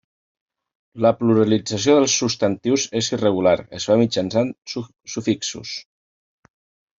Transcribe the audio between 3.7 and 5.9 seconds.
es fa mitjançant sufixos.